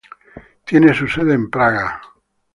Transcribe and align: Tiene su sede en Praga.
Tiene 0.65 0.95
su 0.95 1.07
sede 1.07 1.35
en 1.35 1.47
Praga. 1.51 2.01